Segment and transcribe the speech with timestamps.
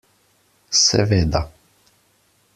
[0.85, 1.43] Seveda.